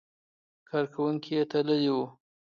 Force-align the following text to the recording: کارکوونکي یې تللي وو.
کارکوونکي 0.69 1.31
یې 1.37 1.43
تللي 1.51 1.89
وو. 1.95 2.05